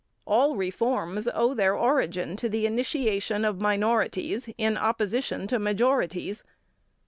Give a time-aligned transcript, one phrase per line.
[0.25, 6.43] All reforms owe their origin to the initiation of minorities in opposition to majorities.